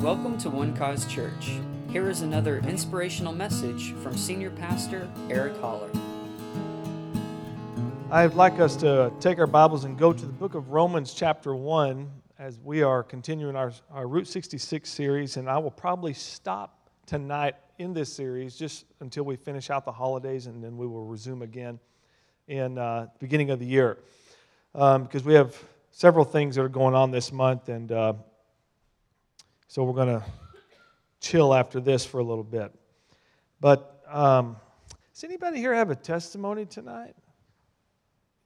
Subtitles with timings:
[0.00, 1.52] Welcome to One Cause Church.
[1.90, 5.90] Here is another inspirational message from Senior Pastor Eric Holler.
[8.10, 11.56] I'd like us to take our Bibles and go to the book of Romans, chapter
[11.56, 15.38] 1, as we are continuing our, our Route 66 series.
[15.38, 19.92] And I will probably stop tonight in this series just until we finish out the
[19.92, 21.80] holidays, and then we will resume again
[22.48, 23.98] in uh, the beginning of the year.
[24.74, 25.56] Um, because we have
[25.90, 28.12] several things that are going on this month, and uh,
[29.76, 30.24] so we're going to
[31.20, 32.72] chill after this for a little bit.
[33.60, 34.56] But um,
[35.12, 37.14] does anybody here have a testimony tonight?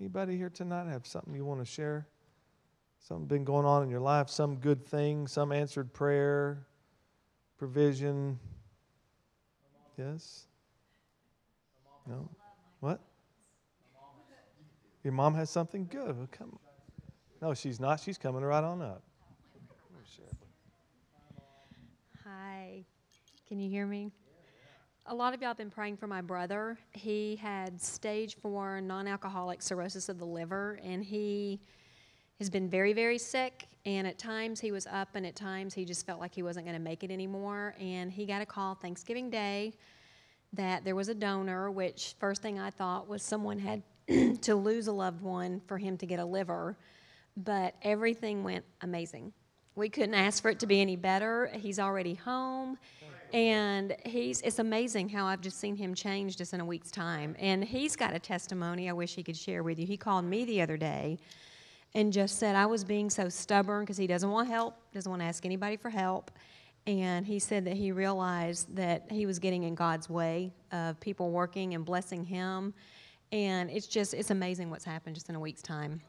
[0.00, 2.08] Anybody here tonight have something you want to share?
[2.98, 6.66] Something been going on in your life, some good thing, some answered prayer,
[7.58, 8.36] provision.
[9.96, 10.48] Yes?
[12.08, 12.28] No?
[12.80, 13.00] What?
[15.04, 16.16] Your mom has something good.
[16.16, 16.58] Well, come.
[17.40, 18.00] No, she's not.
[18.00, 19.04] She's coming right on up.
[22.30, 22.84] Hi,
[23.48, 24.12] can you hear me?
[25.06, 26.78] A lot of y'all have been praying for my brother.
[26.92, 31.60] He had stage four non alcoholic cirrhosis of the liver, and he
[32.38, 33.66] has been very, very sick.
[33.84, 36.66] And at times he was up, and at times he just felt like he wasn't
[36.66, 37.74] going to make it anymore.
[37.80, 39.72] And he got a call Thanksgiving Day
[40.52, 43.82] that there was a donor, which first thing I thought was someone had
[44.42, 46.76] to lose a loved one for him to get a liver.
[47.36, 49.32] But everything went amazing.
[49.76, 51.50] We couldn't ask for it to be any better.
[51.54, 52.78] He's already home.
[53.32, 57.36] And he's it's amazing how I've just seen him change just in a week's time.
[57.38, 59.86] And he's got a testimony I wish he could share with you.
[59.86, 61.18] He called me the other day
[61.94, 65.22] and just said I was being so stubborn because he doesn't want help, doesn't want
[65.22, 66.30] to ask anybody for help.
[66.86, 71.30] And he said that he realized that he was getting in God's way of people
[71.30, 72.74] working and blessing him.
[73.32, 76.00] And it's just, it's amazing what's happened just in a week's time.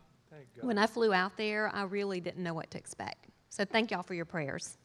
[0.66, 3.28] When I flew out there, I really didn't know what to expect.
[3.52, 4.78] So thank y'all for your prayers.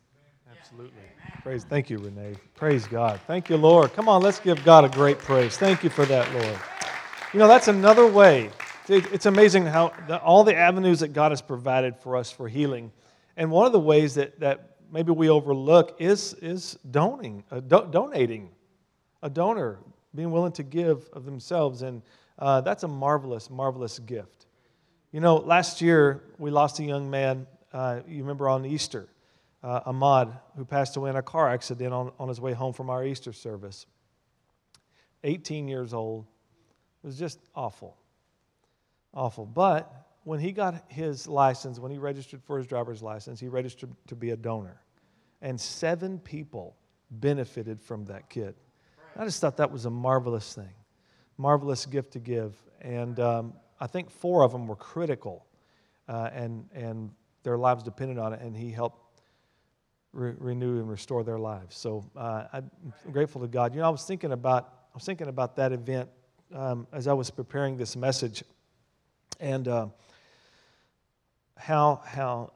[0.51, 0.99] Absolutely.
[1.45, 1.63] Praise.
[1.63, 2.35] Thank you, Renee.
[2.57, 3.21] Praise God.
[3.29, 3.93] Thank you, Lord.
[3.93, 5.57] Come on, let's give God a great praise.
[5.57, 6.59] Thank you for that, Lord.
[7.33, 8.51] You know, that's another way.
[8.89, 12.91] It's amazing how the, all the avenues that God has provided for us for healing.
[13.37, 17.87] And one of the ways that, that maybe we overlook is, is donating, uh, do,
[17.89, 18.51] donating,
[19.23, 19.79] a donor
[20.13, 21.83] being willing to give of themselves.
[21.83, 22.03] And
[22.41, 24.47] uh, that's a marvelous, marvelous gift.
[25.13, 29.07] You know, last year we lost a young man, uh, you remember on Easter
[29.63, 32.89] uh, Ahmad, who passed away in a car accident on, on his way home from
[32.89, 33.85] our Easter service.
[35.25, 36.25] 18 years old.
[37.03, 37.99] It was just awful.
[39.13, 39.45] Awful.
[39.45, 39.93] But
[40.25, 44.17] when he got his license, when he registered for his driver's license, he registered to
[44.17, 44.81] be a donor.
[45.43, 46.77] And seven people
[47.11, 48.55] benefited from that kid.
[49.19, 50.73] I just thought that was a marvelous thing,
[51.37, 52.55] marvelous gift to give.
[52.81, 55.45] And um, I think four of them were critical,
[56.09, 57.11] uh, and, and
[57.47, 59.21] their lives depended on it, and he helped
[60.13, 61.77] re- renew and restore their lives.
[61.77, 62.71] So uh, I'm
[63.13, 63.73] grateful to God.
[63.73, 66.09] You know, I was thinking about I was thinking about that event
[66.53, 68.43] um, as I was preparing this message,
[69.39, 69.87] and uh,
[71.57, 72.53] how how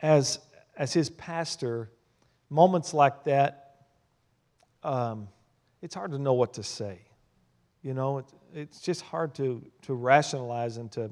[0.00, 0.38] as
[0.76, 1.90] as his pastor,
[2.50, 3.78] moments like that,
[4.84, 5.26] um,
[5.80, 7.00] it's hard to know what to say.
[7.82, 11.10] You know, it, it's just hard to to rationalize and to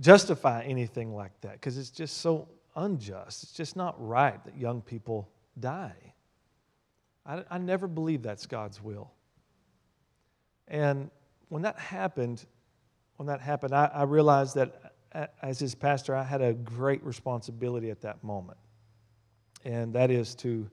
[0.00, 3.42] justify anything like that because it's just so unjust.
[3.42, 6.14] It's just not right that young people die.
[7.24, 9.10] I, I never believe that's God's will.
[10.68, 11.10] And
[11.48, 12.44] when that happened,
[13.16, 17.04] when that happened, I, I realized that uh, as his pastor, I had a great
[17.04, 18.58] responsibility at that moment.
[19.64, 20.68] And that is to,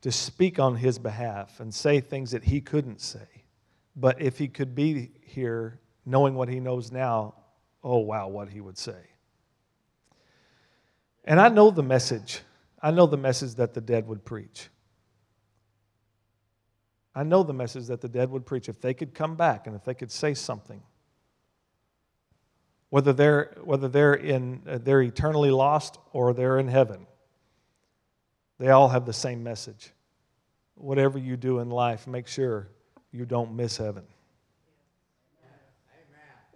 [0.00, 3.28] to speak on his behalf and say things that he couldn't say.
[3.94, 7.34] But if he could be here knowing what he knows now,
[7.84, 8.96] oh, wow, what he would say.
[11.24, 12.40] And I know the message.
[12.82, 14.68] I know the message that the dead would preach.
[17.14, 19.76] I know the message that the dead would preach if they could come back and
[19.76, 20.82] if they could say something.
[22.90, 27.06] Whether they're, whether they're, in, uh, they're eternally lost or they're in heaven,
[28.58, 29.92] they all have the same message.
[30.74, 32.68] Whatever you do in life, make sure
[33.12, 34.04] you don't miss heaven.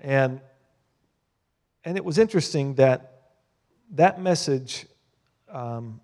[0.00, 0.40] And
[1.84, 3.14] and it was interesting that
[3.92, 4.86] that message
[5.50, 6.00] um,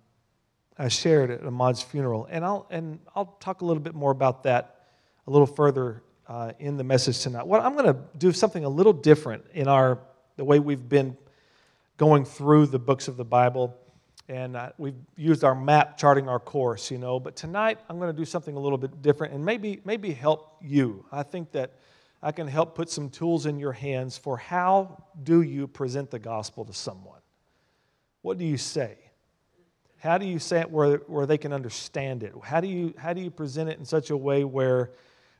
[0.77, 4.43] I shared at Ahmad's funeral, and I'll, and I'll talk a little bit more about
[4.43, 4.87] that
[5.27, 7.47] a little further uh, in the message tonight.
[7.47, 9.99] What I'm going to do something a little different in our
[10.37, 11.15] the way we've been
[11.97, 13.73] going through the books of the Bible,
[14.27, 17.19] and uh, we've used our map charting our course, you know.
[17.19, 20.57] But tonight I'm going to do something a little bit different, and maybe maybe help
[20.61, 21.05] you.
[21.11, 21.73] I think that
[22.25, 26.17] I can help put some tools in your hands for how do you present the
[26.17, 27.19] gospel to someone.
[28.23, 28.97] what do you say?
[29.99, 32.33] How do you say it where, where they can understand it?
[32.43, 34.89] How do, you, how do you present it in such a way where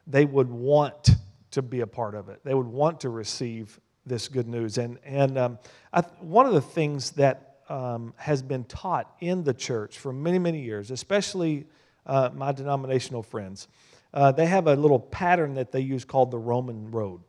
[0.05, 1.09] they would want
[1.51, 2.41] to be a part of it?
[2.43, 4.77] They would want to receive this good news.
[4.77, 5.59] And, and um,
[5.91, 10.37] I, one of the things that um, has been taught in the church for many,
[10.37, 11.65] many years, especially
[12.05, 13.67] uh, my denominational friends,
[14.15, 17.21] uh, they have a little pattern that they use called the Roman road.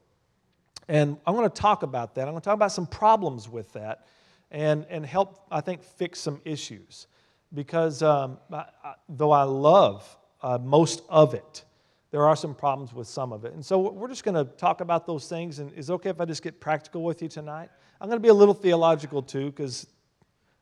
[0.89, 2.23] And I'm going to talk about that.
[2.23, 4.07] I'm going to talk about some problems with that
[4.53, 7.09] and, and help, I think, fix some issues.
[7.53, 11.65] Because um, I, I, though I love uh, most of it,
[12.13, 13.53] there are some problems with some of it.
[13.53, 15.59] And so we're just going to talk about those things.
[15.59, 17.69] And is it okay if I just get practical with you tonight?
[18.01, 19.89] I'm going to be a little theological too, because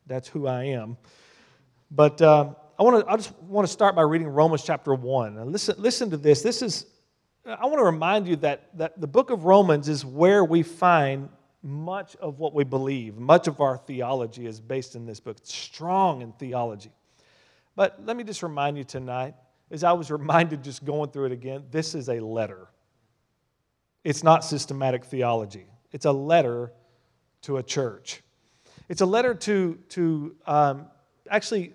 [0.07, 0.97] that's who I am.
[1.91, 5.37] But uh, I, want to, I just want to start by reading Romans chapter 1.
[5.37, 6.41] And listen, listen to this.
[6.41, 6.85] This is,
[7.45, 11.29] I want to remind you that, that the book of Romans is where we find
[11.63, 13.15] much of what we believe.
[13.15, 15.37] Much of our theology is based in this book.
[15.37, 16.91] It's strong in theology.
[17.75, 19.35] But let me just remind you tonight,
[19.71, 22.67] as I was reminded just going through it again, this is a letter.
[24.03, 26.73] It's not systematic theology, it's a letter
[27.43, 28.21] to a church.
[28.87, 30.87] It's a letter to, to um,
[31.27, 31.73] actually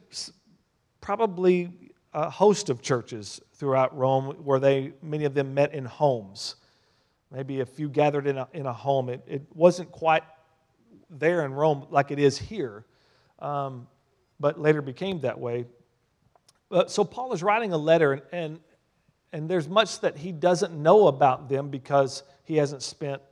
[1.01, 1.71] probably
[2.13, 6.57] a host of churches throughout Rome where they, many of them met in homes.
[7.31, 9.09] Maybe a few gathered in a, in a home.
[9.09, 10.25] It, it wasn't quite
[11.09, 12.85] there in Rome like it is here,
[13.39, 13.87] um,
[14.41, 15.67] but later became that way.
[16.69, 18.61] But, so Paul is writing a letter, and, and,
[19.33, 23.23] and there's much that he doesn't know about them because he hasn't spent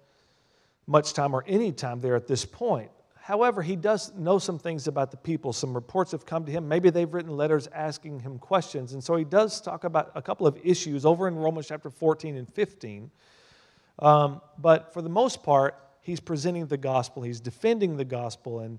[0.87, 2.91] much time or any time there at this point.
[3.28, 5.52] However, he does know some things about the people.
[5.52, 6.66] Some reports have come to him.
[6.66, 8.94] Maybe they've written letters asking him questions.
[8.94, 12.38] And so he does talk about a couple of issues over in Romans chapter 14
[12.38, 13.10] and 15.
[13.98, 18.60] Um, but for the most part, he's presenting the gospel, he's defending the gospel.
[18.60, 18.78] And,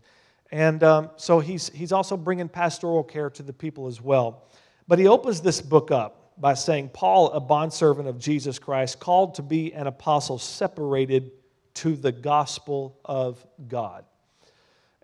[0.51, 4.47] and um, so he's, he's also bringing pastoral care to the people as well.
[4.87, 9.35] But he opens this book up by saying, Paul, a bondservant of Jesus Christ, called
[9.35, 11.33] to be an apostle, separated
[11.75, 14.05] to the gospel of God.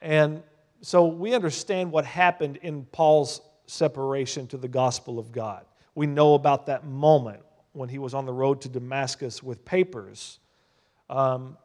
[0.06, 0.44] And
[0.82, 5.66] so we understand what happened in Paul's separation to the gospel of God.
[5.96, 7.42] We know about that moment
[7.74, 10.38] when he was on the road to Damascus with papers
[11.10, 11.58] um,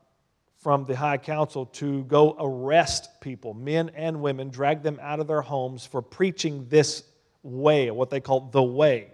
[0.56, 5.26] from the high council to go arrest people, men and women, drag them out of
[5.26, 7.02] their homes for preaching this
[7.42, 9.08] way, what they called the way.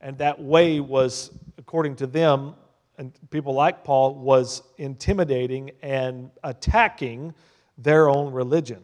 [0.00, 2.54] And that way was, according to them,
[2.98, 7.34] and people like Paul, was intimidating and attacking
[7.82, 8.82] their own religion.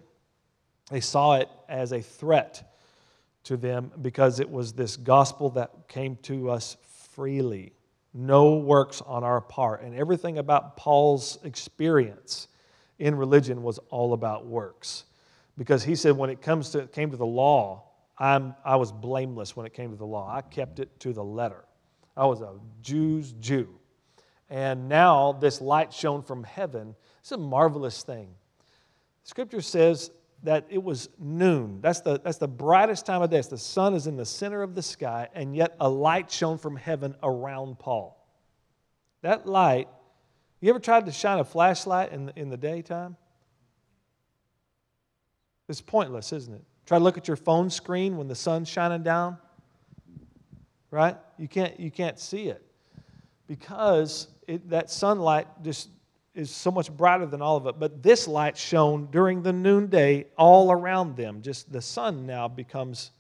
[0.91, 2.73] They saw it as a threat
[3.45, 6.77] to them because it was this gospel that came to us
[7.11, 7.73] freely.
[8.15, 9.83] No works on our part.
[9.83, 12.49] And everything about Paul's experience
[12.99, 15.05] in religion was all about works.
[15.59, 17.85] Because he said when it comes to, came to the law,
[18.19, 20.31] I'm, I was blameless when it came to the law.
[20.35, 21.65] I kept it to the letter.
[22.17, 23.69] I was a Jew's Jew.
[24.49, 26.95] And now this light shone from heaven.
[27.21, 28.29] It's a marvelous thing.
[29.26, 30.12] Scripture says
[30.44, 31.81] that it was noon.
[31.81, 33.40] That's the, that's the brightest time of day.
[33.40, 36.76] The sun is in the center of the sky, and yet a light shone from
[36.76, 38.25] heaven around Paul.
[39.23, 39.88] That light,
[40.61, 43.17] you ever tried to shine a flashlight in the, in the daytime?
[45.69, 46.62] It's pointless, isn't it?
[46.87, 49.38] Try to look at your phone screen when the sun's shining down.
[50.92, 51.16] Right?
[51.37, 52.64] You can't, you can't see it
[53.49, 55.88] because it, that sunlight just
[56.37, 57.78] is so much brighter than all of it.
[57.78, 61.40] But this light shone during the noonday all around them.
[61.43, 63.11] Just the sun now becomes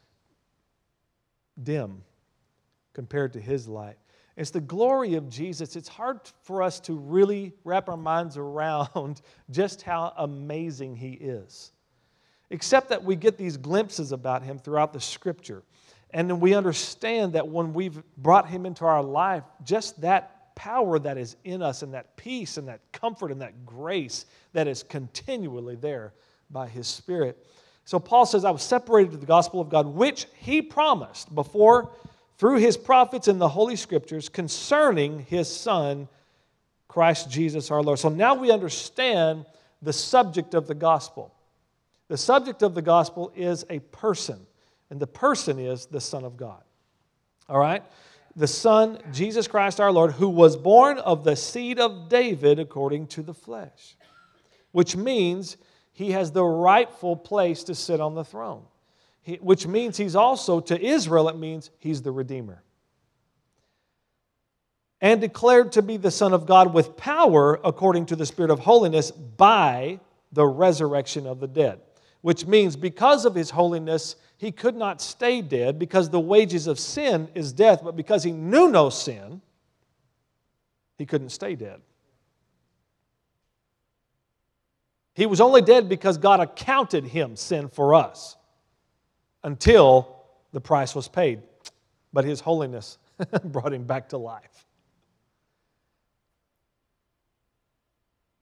[1.62, 2.02] dim
[2.92, 3.96] compared to his light.
[4.36, 5.76] It's the glory of Jesus.
[5.76, 11.72] It's hard for us to really wrap our minds around just how amazing he is.
[12.50, 15.62] Except that we get these glimpses about him throughout the scripture.
[16.10, 20.98] And then we understand that when we've brought him into our life, just that power
[20.98, 24.82] that is in us and that peace and that comfort and that grace that is
[24.82, 26.12] continually there
[26.50, 27.46] by his Spirit.
[27.84, 31.92] So Paul says, I was separated to the gospel of God, which he promised before
[32.38, 36.08] through his prophets in the Holy Scriptures concerning his Son,
[36.88, 37.98] Christ Jesus our Lord.
[37.98, 39.46] So now we understand
[39.82, 41.32] the subject of the gospel.
[42.08, 44.38] The subject of the gospel is a person,
[44.90, 46.62] and the person is the Son of God.
[47.48, 47.82] All right?
[48.36, 53.06] The Son, Jesus Christ our Lord, who was born of the seed of David according
[53.08, 53.96] to the flesh,
[54.72, 55.56] which means
[55.92, 58.62] he has the rightful place to sit on the throne,
[59.22, 62.62] he, which means he's also, to Israel, it means he's the Redeemer.
[65.00, 68.60] And declared to be the Son of God with power according to the Spirit of
[68.60, 70.00] holiness by
[70.32, 71.80] the resurrection of the dead
[72.26, 76.76] which means because of his holiness, he could not stay dead because the wages of
[76.76, 79.40] sin is death, but because he knew no sin,
[80.98, 81.80] he couldn't stay dead.
[85.14, 88.36] He was only dead because God accounted him sin for us
[89.44, 91.42] until the price was paid.
[92.12, 92.98] But his holiness
[93.44, 94.66] brought him back to life.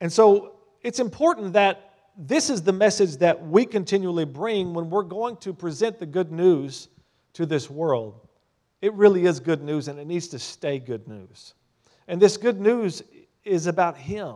[0.01, 5.03] And so it's important that this is the message that we continually bring when we're
[5.03, 6.87] going to present the good news
[7.33, 8.27] to this world.
[8.81, 11.53] It really is good news and it needs to stay good news.
[12.07, 13.03] And this good news
[13.43, 14.35] is about Him.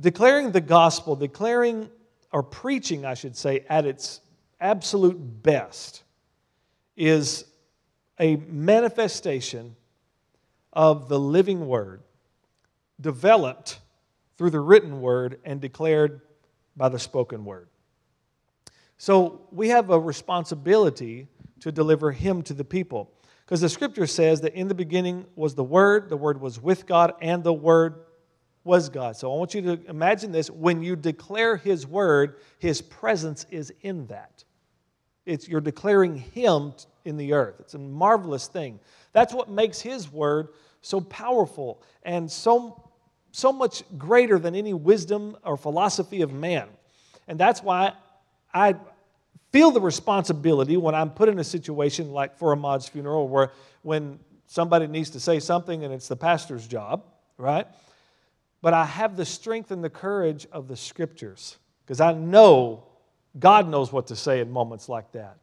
[0.00, 1.88] Declaring the gospel, declaring
[2.32, 4.20] or preaching, I should say, at its
[4.60, 6.02] absolute best
[6.96, 7.44] is
[8.18, 9.76] a manifestation
[10.72, 12.02] of the living word
[13.00, 13.78] developed
[14.36, 16.20] through the written word and declared
[16.76, 17.68] by the spoken word.
[18.98, 21.28] So we have a responsibility
[21.60, 23.10] to deliver him to the people.
[23.46, 26.84] Because the scripture says that in the beginning was the Word, the Word was with
[26.84, 28.06] God, and the Word
[28.64, 29.16] was God.
[29.16, 30.50] So I want you to imagine this.
[30.50, 34.42] When you declare His Word, His presence is in that.
[35.26, 36.72] It's, you're declaring Him
[37.04, 37.54] in the earth.
[37.60, 38.80] It's a marvelous thing.
[39.12, 40.48] That's what makes His Word
[40.80, 42.85] so powerful and so
[43.36, 46.66] so much greater than any wisdom or philosophy of man.
[47.28, 47.92] And that's why
[48.54, 48.76] I
[49.52, 53.52] feel the responsibility when I'm put in a situation like for Ahmad's funeral where
[53.82, 57.04] when somebody needs to say something and it's the pastor's job,
[57.36, 57.66] right?
[58.62, 62.84] But I have the strength and the courage of the scriptures because I know
[63.38, 65.36] God knows what to say in moments like that.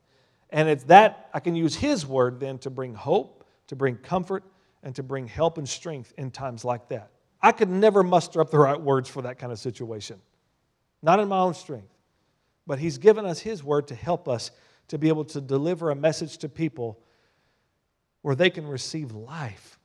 [0.49, 4.43] And it's that I can use His word then to bring hope, to bring comfort,
[4.81, 7.11] and to bring help and strength in times like that.
[7.43, 10.19] I could never muster up the right words for that kind of situation,
[11.01, 11.93] not in my own strength.
[12.65, 14.51] But He's given us His word to help us
[14.87, 16.99] to be able to deliver a message to people
[18.21, 19.77] where they can receive life.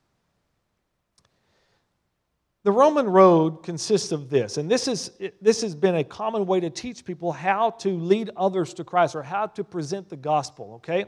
[2.63, 5.11] The Roman road consists of this, and this, is,
[5.41, 9.15] this has been a common way to teach people how to lead others to Christ
[9.15, 11.05] or how to present the gospel, okay?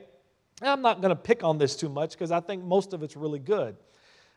[0.62, 3.15] I'm not going to pick on this too much because I think most of it's
[3.15, 3.75] really good.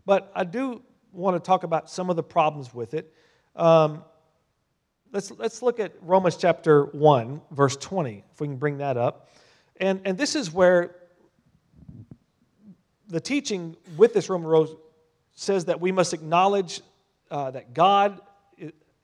[0.06, 0.82] But I do
[1.14, 3.12] want to talk about some of the problems with it.
[3.56, 4.04] Um,
[5.12, 9.28] let's, let's look at Romans chapter 1, verse 20, if we can bring that up.
[9.76, 10.96] And, and this is where
[13.08, 14.76] the teaching with this Roman road
[15.34, 16.80] says that we must acknowledge
[17.30, 18.20] uh, that God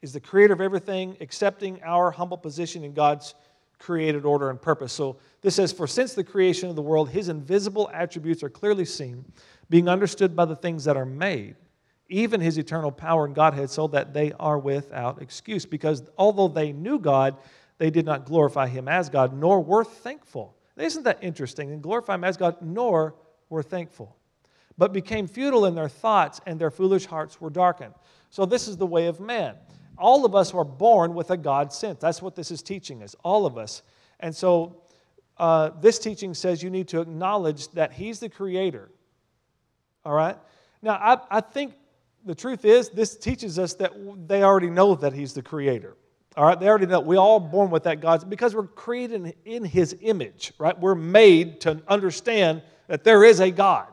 [0.02, 3.34] is the creator of everything, accepting our humble position in God's
[3.78, 4.92] created order and purpose.
[4.92, 8.84] So this says, For since the creation of the world, his invisible attributes are clearly
[8.84, 9.24] seen,
[9.68, 11.56] being understood by the things that are made
[12.10, 15.64] even his eternal power and Godhead, so that they are without excuse.
[15.64, 17.36] Because although they knew God,
[17.78, 20.54] they did not glorify him as God, nor were thankful.
[20.76, 21.72] Isn't that interesting?
[21.72, 23.14] And glorify him as God, nor
[23.48, 24.16] were thankful,
[24.76, 27.94] but became futile in their thoughts, and their foolish hearts were darkened.
[28.30, 29.56] So, this is the way of man.
[29.98, 32.00] All of us are born with a God sense.
[32.00, 33.82] That's what this is teaching us, all of us.
[34.20, 34.82] And so,
[35.36, 38.90] uh, this teaching says you need to acknowledge that He's the creator.
[40.04, 40.36] All right?
[40.82, 41.74] Now, I, I think
[42.24, 43.92] the truth is, this teaches us that
[44.28, 45.96] they already know that He's the Creator.
[46.36, 47.00] All right, they already know.
[47.00, 50.78] We all born with that God because we're created in His image, right?
[50.78, 53.88] We're made to understand that there is a God,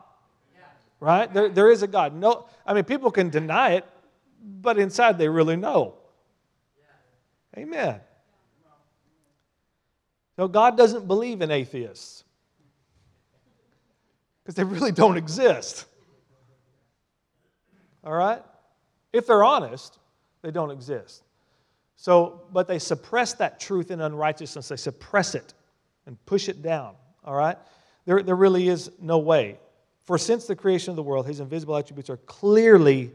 [1.00, 1.32] right?
[1.32, 2.14] There, there is a God.
[2.14, 3.86] No, I mean, people can deny it,
[4.42, 5.94] but inside they really know.
[7.56, 8.00] Amen.
[10.36, 12.22] So God doesn't believe in atheists
[14.42, 15.86] because they really don't exist.
[18.04, 18.42] All right?
[19.12, 19.98] If they're honest,
[20.42, 21.22] they don't exist.
[21.96, 24.68] So, but they suppress that truth in unrighteousness.
[24.68, 25.54] They suppress it
[26.06, 26.94] and push it down.
[27.24, 27.58] All right?
[28.04, 29.58] There, there really is no way.
[30.04, 33.10] For since the creation of the world, his invisible attributes are clearly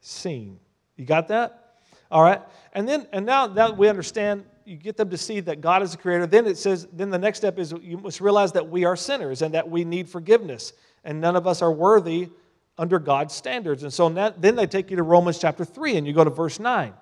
[0.00, 0.60] seen.
[0.96, 1.78] You got that?
[2.10, 2.40] All right?
[2.72, 5.92] And then, and now that we understand, you get them to see that God is
[5.92, 6.26] the creator.
[6.26, 9.42] Then it says, then the next step is you must realize that we are sinners
[9.42, 10.72] and that we need forgiveness.
[11.04, 12.30] And none of us are worthy
[12.78, 13.82] under God's standards.
[13.82, 16.58] And so then they take you to Romans chapter 3, and you go to verse
[16.58, 16.92] 9.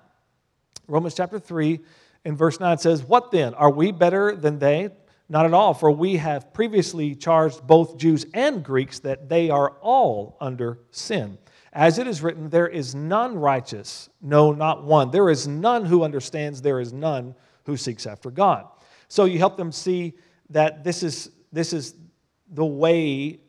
[0.87, 1.79] Romans chapter 3
[2.25, 3.53] and verse 9 says, What then?
[3.53, 4.89] Are we better than they?
[5.27, 9.71] Not at all, for we have previously charged both Jews and Greeks that they are
[9.81, 11.39] all under sin.
[11.73, 15.11] As it is written, there is none righteous, no, not one.
[15.11, 18.67] There is none who understands, there is none who seeks after God.
[19.07, 20.13] So you help them see
[20.51, 21.95] that this is, this is
[22.51, 23.39] the way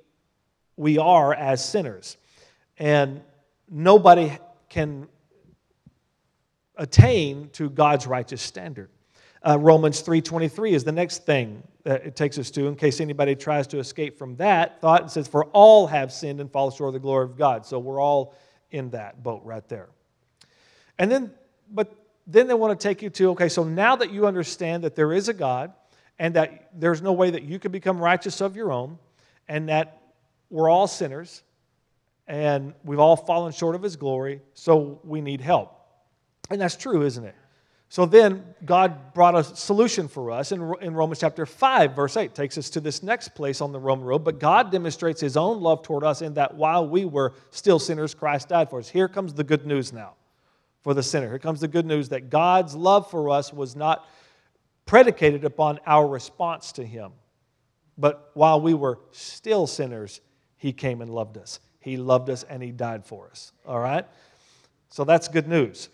[0.76, 2.16] we are as sinners.
[2.78, 3.22] And
[3.70, 4.36] nobody
[4.68, 5.08] can
[6.76, 8.90] attain to God's righteous standard.
[9.46, 13.34] Uh, Romans 3.23 is the next thing that it takes us to in case anybody
[13.34, 15.02] tries to escape from that thought.
[15.02, 17.64] and says, For all have sinned and fall short of the glory of God.
[17.64, 18.34] So we're all
[18.70, 19.88] in that boat right there.
[20.98, 21.30] And then,
[21.70, 21.94] but
[22.26, 25.12] then they want to take you to, okay, so now that you understand that there
[25.12, 25.72] is a God
[26.18, 28.98] and that there's no way that you can become righteous of your own
[29.48, 30.02] and that
[30.50, 31.42] we're all sinners
[32.26, 35.72] and we've all fallen short of his glory, so we need help.
[36.50, 37.34] And that's true, isn't it?
[37.88, 42.34] So then God brought a solution for us in, in Romans chapter 5, verse 8,
[42.34, 44.24] takes us to this next place on the Roman road.
[44.24, 48.12] But God demonstrates his own love toward us in that while we were still sinners,
[48.12, 48.88] Christ died for us.
[48.88, 50.14] Here comes the good news now
[50.82, 51.28] for the sinner.
[51.28, 54.04] Here comes the good news that God's love for us was not
[54.84, 57.12] predicated upon our response to him.
[57.98, 60.20] But while we were still sinners,
[60.56, 61.60] he came and loved us.
[61.80, 63.52] He loved us and he died for us.
[63.66, 64.06] All right?
[64.90, 65.88] So that's good news.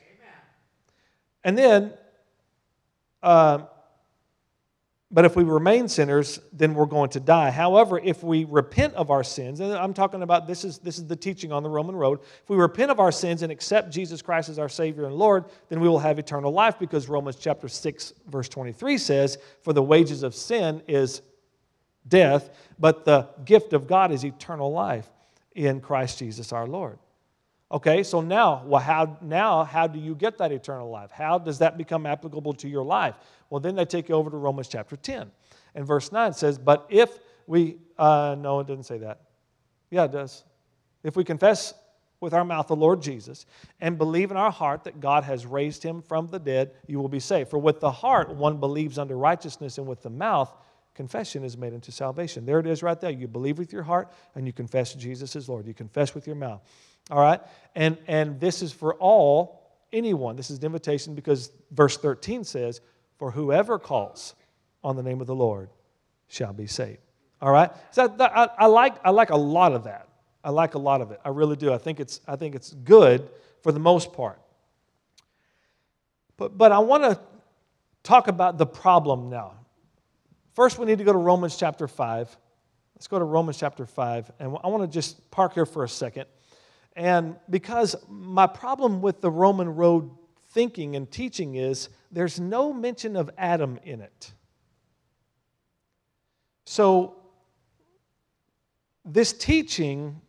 [1.45, 1.93] And then,
[3.23, 3.65] uh,
[5.11, 7.51] but if we remain sinners, then we're going to die.
[7.51, 11.07] However, if we repent of our sins, and I'm talking about this is, this is
[11.07, 12.21] the teaching on the Roman road.
[12.23, 15.45] If we repent of our sins and accept Jesus Christ as our Savior and Lord,
[15.69, 19.83] then we will have eternal life because Romans chapter 6, verse 23 says, For the
[19.83, 21.21] wages of sin is
[22.07, 25.09] death, but the gift of God is eternal life
[25.55, 26.99] in Christ Jesus our Lord.
[27.71, 31.11] Okay, so now, well, how, now, how do you get that eternal life?
[31.11, 33.15] How does that become applicable to your life?
[33.49, 35.31] Well, then they take you over to Romans chapter 10.
[35.75, 39.23] And verse 9 says, But if we, uh, no, it doesn't say that.
[39.91, 40.45] Yeah, it does.
[41.03, 41.73] If we confess
[42.21, 43.47] with our mouth the Lord Jesus
[43.81, 47.09] and believe in our heart that God has raised him from the dead, you will
[47.09, 47.51] be saved.
[47.51, 50.55] For with the heart one believes unto righteousness, and with the mouth
[50.95, 52.45] confession is made unto salvation.
[52.45, 53.11] There it is right there.
[53.11, 55.67] You believe with your heart and you confess Jesus is Lord.
[55.67, 56.63] You confess with your mouth.
[57.11, 57.41] All right?
[57.75, 60.37] And, and this is for all, anyone.
[60.37, 62.81] This is an invitation because verse 13 says,
[63.19, 64.35] For whoever calls
[64.85, 65.71] on the name of the Lord
[66.29, 66.99] shall be saved.
[67.41, 67.71] All right?
[67.91, 70.09] So that, I, I, like, I like a lot of that.
[70.45, 71.21] I like a lot of it.
[71.25, 71.73] I really do.
[71.73, 73.29] I think it's, I think it's good
[73.63, 74.41] for the most part.
[76.37, 77.21] But, but I want to
[78.03, 79.55] talk about the problem now.
[80.55, 82.37] First, we need to go to Romans chapter 5.
[82.95, 84.31] Let's go to Romans chapter 5.
[84.39, 86.27] And I want to just park here for a second.
[86.95, 90.11] And because my problem with the Roman road
[90.51, 94.33] thinking and teaching is there's no mention of Adam in it.
[96.67, 97.17] So,
[99.05, 100.21] this teaching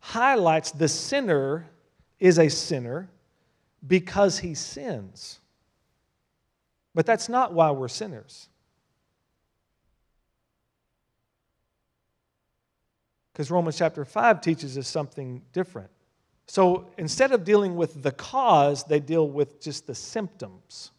[0.00, 1.70] highlights the sinner
[2.18, 3.08] is a sinner
[3.86, 5.38] because he sins.
[6.94, 8.48] But that's not why we're sinners.
[13.32, 15.90] Because Romans chapter 5 teaches us something different.
[16.46, 20.90] So instead of dealing with the cause, they deal with just the symptoms.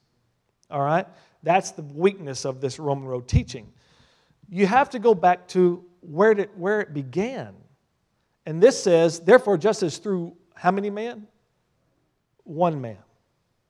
[0.72, 1.06] All right?
[1.44, 3.72] That's the weakness of this Roman road teaching.
[4.50, 7.54] You have to go back to where, it where it began.
[8.46, 11.28] And this says, therefore, just as through how many men?
[12.44, 12.98] One man.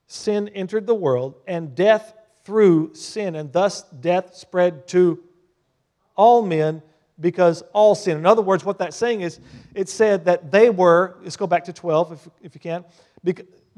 [0.08, 5.23] Sin entered the world, and death through sin, and thus death spread to
[6.15, 6.82] all men
[7.19, 8.17] because all sin.
[8.17, 9.39] In other words, what that's saying is
[9.73, 12.84] it said that they were, let's go back to 12 if, if you can,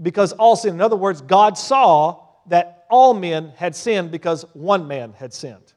[0.02, 0.76] because all sin.
[0.76, 5.74] In other words, God saw that all men had sinned because one man had sinned.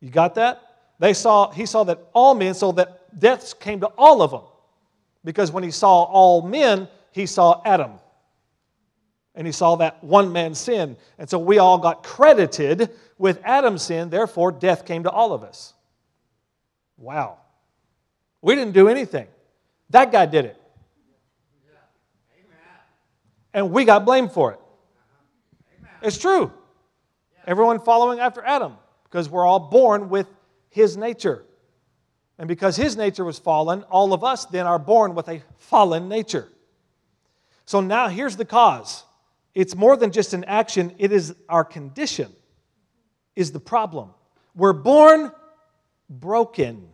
[0.00, 0.60] You got that?
[0.98, 4.42] They saw, he saw that all men, so that deaths came to all of them.
[5.24, 7.92] Because when he saw all men, he saw Adam.
[9.34, 10.96] And he saw that one man's sin.
[11.18, 15.42] And so we all got credited with Adam's sin, therefore, death came to all of
[15.42, 15.74] us.
[17.00, 17.38] Wow.
[18.42, 19.26] We didn't do anything.
[19.88, 20.56] That guy did it.
[23.52, 24.60] And we got blamed for it.
[26.02, 26.52] It's true.
[27.46, 30.28] Everyone following after Adam because we're all born with
[30.68, 31.44] his nature.
[32.38, 36.08] And because his nature was fallen, all of us then are born with a fallen
[36.08, 36.48] nature.
[37.66, 39.04] So now here's the cause
[39.52, 42.32] it's more than just an action, it is our condition,
[43.34, 44.10] is the problem.
[44.54, 45.32] We're born
[46.10, 46.88] broken.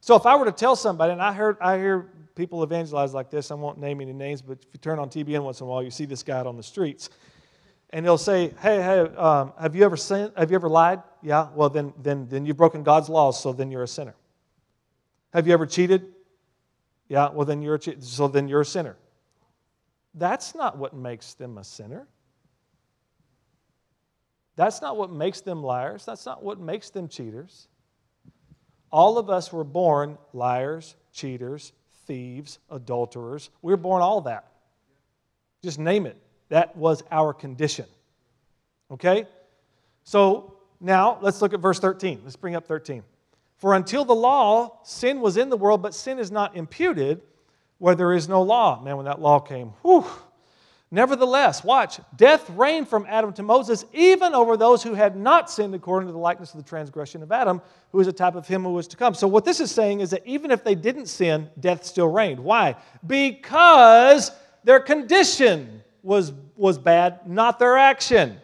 [0.00, 3.30] So if I were to tell somebody, and I heard I hear people evangelize like
[3.30, 5.68] this, I won't name any names, but if you turn on TBN once in a
[5.68, 7.10] while, you see this guy out on the streets.
[7.90, 10.32] And they'll say, Hey, hey, um, have you ever sinned?
[10.36, 11.02] Have you ever lied?
[11.22, 14.14] Yeah, well then then then you've broken God's laws, so then you're a sinner.
[15.32, 16.12] Have you ever cheated?
[17.08, 18.96] Yeah, well then you're a che- so then you're a sinner.
[20.14, 22.06] That's not what makes them a sinner.
[24.56, 26.04] That's not what makes them liars.
[26.04, 27.68] That's not what makes them cheaters.
[28.90, 31.72] All of us were born liars, cheaters,
[32.06, 33.50] thieves, adulterers.
[33.62, 34.46] We were born all that.
[35.62, 36.16] Just name it.
[36.50, 37.86] That was our condition.
[38.90, 39.26] Okay?
[40.04, 42.20] So now let's look at verse 13.
[42.22, 43.02] Let's bring up 13.
[43.56, 47.22] For until the law, sin was in the world, but sin is not imputed
[47.78, 48.80] where there is no law.
[48.80, 50.04] Man, when that law came, whew.
[50.94, 55.74] Nevertheless, watch, death reigned from Adam to Moses, even over those who had not sinned
[55.74, 58.62] according to the likeness of the transgression of Adam, who is a type of him
[58.62, 59.12] who was to come.
[59.12, 62.38] So, what this is saying is that even if they didn't sin, death still reigned.
[62.38, 62.76] Why?
[63.04, 64.30] Because
[64.62, 68.40] their condition was, was bad, not their action.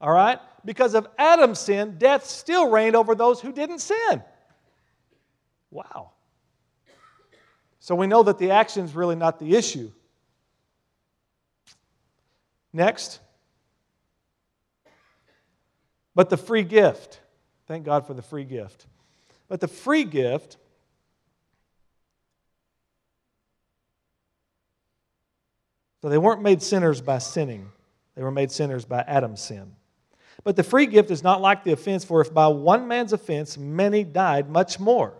[0.00, 0.38] All right?
[0.64, 4.22] Because of Adam's sin, death still reigned over those who didn't sin.
[5.72, 6.12] Wow.
[7.80, 9.90] So we know that the action is really not the issue.
[12.72, 13.20] Next.
[16.14, 17.20] But the free gift.
[17.66, 18.86] Thank God for the free gift.
[19.48, 20.56] But the free gift
[26.02, 27.70] So they weren't made sinners by sinning,
[28.14, 29.72] they were made sinners by Adam's sin.
[30.42, 33.58] But the free gift is not like the offense, for if by one man's offense
[33.58, 35.14] many died, much more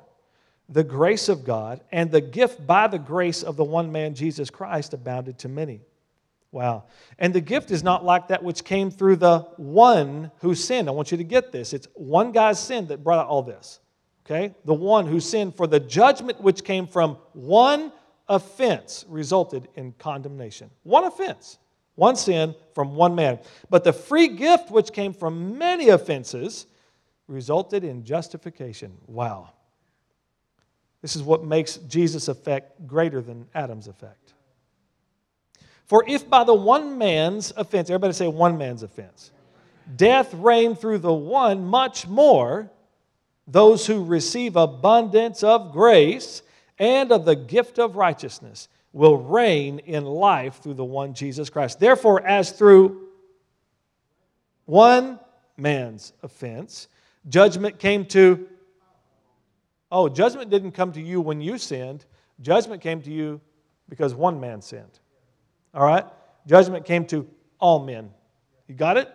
[0.70, 4.50] the grace of God and the gift by the grace of the one man, Jesus
[4.50, 5.80] Christ, abounded to many.
[6.52, 6.84] Wow.
[7.18, 10.88] And the gift is not like that which came through the one who sinned.
[10.88, 11.72] I want you to get this.
[11.72, 13.78] It's one guy's sin that brought out all this.
[14.26, 14.54] Okay?
[14.64, 17.92] The one who sinned for the judgment which came from one
[18.28, 20.70] offense resulted in condemnation.
[20.82, 21.58] One offense,
[21.94, 23.38] one sin from one man.
[23.68, 26.66] But the free gift which came from many offenses
[27.28, 28.96] resulted in justification.
[29.06, 29.50] Wow.
[31.00, 34.34] This is what makes Jesus' effect greater than Adam's effect.
[35.90, 39.32] For if by the one man's offense, everybody say one man's offense,
[39.96, 42.70] death reigned through the one, much more
[43.48, 46.42] those who receive abundance of grace
[46.78, 51.80] and of the gift of righteousness will reign in life through the one Jesus Christ.
[51.80, 53.08] Therefore, as through
[54.66, 55.18] one
[55.56, 56.86] man's offense,
[57.28, 58.48] judgment came to.
[59.90, 62.04] Oh, judgment didn't come to you when you sinned.
[62.40, 63.40] Judgment came to you
[63.88, 65.00] because one man sinned.
[65.74, 66.04] All right?
[66.46, 67.28] Judgment came to
[67.58, 68.10] all men.
[68.66, 69.12] You got it?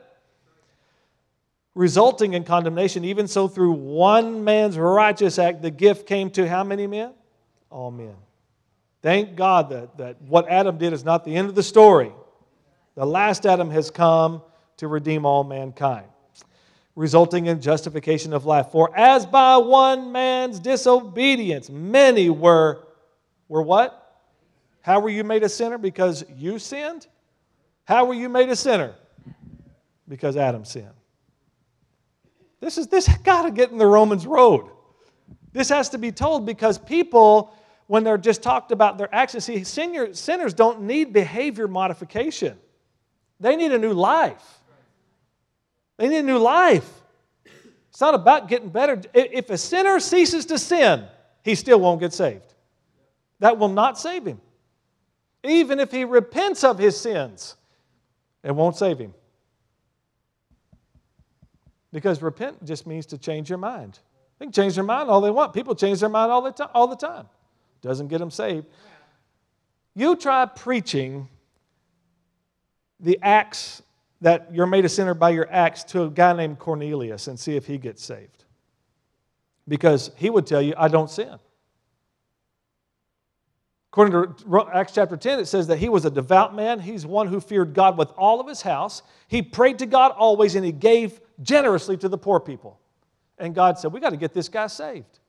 [1.74, 6.64] Resulting in condemnation, even so, through one man's righteous act, the gift came to how
[6.64, 7.14] many men?
[7.76, 8.16] all men.
[9.02, 12.12] Thank God that, that what Adam did is not the end of the story.
[12.96, 14.42] The last Adam has come
[14.78, 16.08] to redeem all mankind,
[16.96, 18.72] resulting in justification of life.
[18.72, 22.88] For as by one man's disobedience, many were,
[23.50, 24.05] were what?
[24.86, 25.80] How were you made a sinner?
[25.80, 27.08] Because you sinned?
[27.86, 28.94] How were you made a sinner?
[30.08, 30.94] Because Adam sinned.
[32.60, 34.70] This is this got to get in the Romans road.
[35.54, 37.52] This has to be told because people
[37.88, 39.46] when they're just talked about their actions.
[39.46, 42.56] See, senior, sinners don't need behavior modification,
[43.40, 44.62] they need a new life.
[45.98, 46.88] They need a new life.
[47.90, 49.02] It's not about getting better.
[49.16, 51.08] If a sinner ceases to sin,
[51.42, 52.54] he still won't get saved.
[53.40, 54.42] That will not save him.
[55.46, 57.56] Even if he repents of his sins,
[58.44, 59.14] it won't save him.
[61.92, 64.00] Because repent just means to change your mind.
[64.38, 65.54] They can change their mind all they want.
[65.54, 67.28] People change their mind all the, time, all the time
[67.82, 68.66] doesn't get them saved.
[69.94, 71.30] You try preaching
[73.00, 73.82] the acts
[74.22, 77.56] that you're made a sinner by your acts to a guy named Cornelius and see
[77.56, 78.44] if he gets saved.
[79.68, 81.38] Because he would tell you, I don't sin.
[83.96, 86.82] According to Acts chapter 10, it says that he was a devout man.
[86.82, 89.02] He's one who feared God with all of his house.
[89.30, 92.78] He prayed to God always and he gave generously to the poor people.
[93.38, 95.20] And God said, We got to get this guy saved.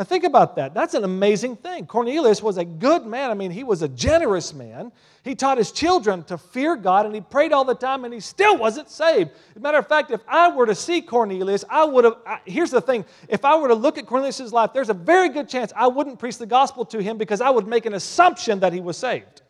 [0.00, 0.72] Now, think about that.
[0.72, 1.84] That's an amazing thing.
[1.84, 3.30] Cornelius was a good man.
[3.30, 4.92] I mean, he was a generous man.
[5.24, 8.18] He taught his children to fear God, and he prayed all the time, and he
[8.18, 9.30] still wasn't saved.
[9.50, 12.16] As a matter of fact, if I were to see Cornelius, I would have.
[12.24, 15.28] I, here's the thing if I were to look at Cornelius' life, there's a very
[15.28, 18.60] good chance I wouldn't preach the gospel to him because I would make an assumption
[18.60, 19.42] that he was saved.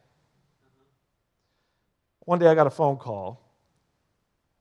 [2.25, 3.41] One day I got a phone call.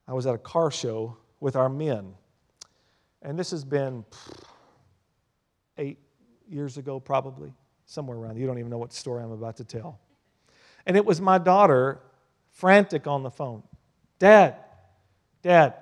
[0.08, 2.14] I was at a car show with our men,
[3.24, 4.06] and this has been
[5.80, 5.98] eight
[6.48, 7.54] years ago, probably,
[7.86, 8.38] somewhere around.
[8.38, 10.00] You don't even know what story I'm about to tell.
[10.86, 12.00] And it was my daughter,
[12.52, 13.64] frantic on the phone.
[14.20, 14.56] Dad,
[15.42, 15.76] Dad,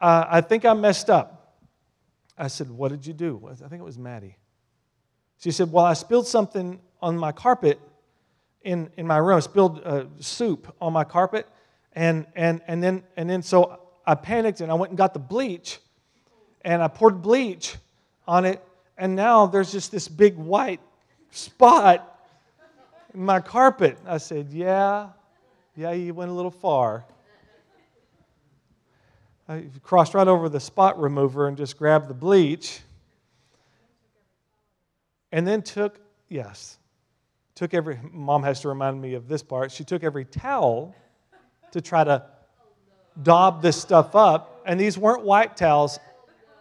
[0.00, 1.56] uh, I think I messed up.
[2.36, 3.48] I said, What did you do?
[3.50, 4.36] I think it was Maddie.
[5.38, 7.80] She said, Well, I spilled something on my carpet
[8.62, 9.36] in, in my room.
[9.36, 11.46] I spilled uh, soup on my carpet.
[11.92, 15.20] And, and, and, then, and then so I panicked and I went and got the
[15.20, 15.80] bleach
[16.62, 17.76] and I poured bleach
[18.26, 18.62] on it
[18.98, 20.80] and now there's just this big white
[21.30, 22.18] spot
[23.14, 23.96] in my carpet.
[24.06, 25.10] I said, Yeah,
[25.76, 27.04] yeah, you went a little far.
[29.48, 32.80] I crossed right over the spot remover and just grabbed the bleach.
[35.32, 36.78] And then took, yes,
[37.54, 39.72] took every, mom has to remind me of this part.
[39.72, 40.94] She took every towel
[41.72, 42.24] to try to
[43.22, 44.62] daub this stuff up.
[44.66, 45.98] And these weren't white towels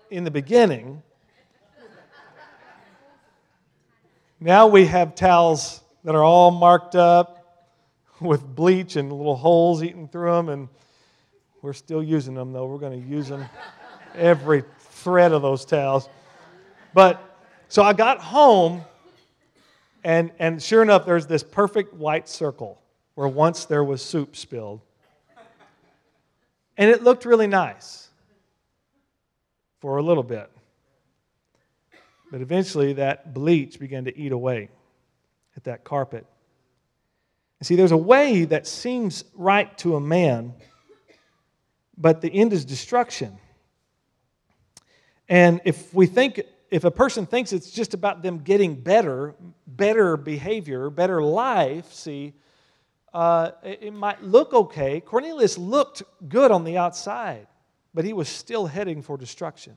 [0.10, 1.02] in the beginning.
[4.39, 7.65] Now we have towels that are all marked up
[8.19, 10.69] with bleach and little holes eating through them, and
[11.63, 12.67] we're still using them, though.
[12.67, 13.45] We're going to use them
[14.13, 16.08] every thread of those towels.
[16.93, 17.19] But
[17.67, 18.84] so I got home,
[20.04, 22.80] and, and sure enough, there's this perfect white circle
[23.15, 24.82] where once there was soup spilled.
[26.78, 28.10] And it looked really nice
[29.80, 30.52] for a little bit.
[32.31, 34.69] But eventually, that bleach began to eat away
[35.55, 36.25] at that carpet.
[37.61, 40.53] See, there's a way that seems right to a man,
[41.97, 43.37] but the end is destruction.
[45.27, 49.33] And if we think, if a person thinks it's just about them getting better,
[49.65, 52.33] better behavior, better life, see,
[53.13, 55.01] uh, it might look okay.
[55.01, 57.47] Cornelius looked good on the outside,
[57.93, 59.75] but he was still heading for destruction.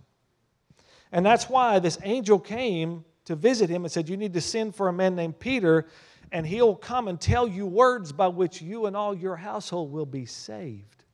[1.12, 4.75] And that's why this angel came to visit him and said, You need to send
[4.75, 5.87] for a man named Peter,
[6.33, 10.07] and he'll come and tell you words by which you and all your household will
[10.07, 11.05] be saved.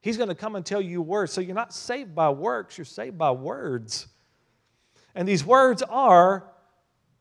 [0.00, 1.32] He's going to come and tell you words.
[1.32, 4.08] So you're not saved by works, you're saved by words.
[5.14, 6.50] And these words are